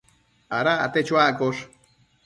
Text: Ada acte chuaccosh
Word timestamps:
Ada 0.59 0.73
acte 0.87 1.05
chuaccosh 1.07 1.61